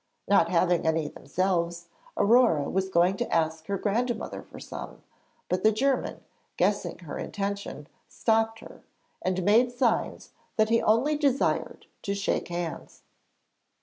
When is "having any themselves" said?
0.49-1.85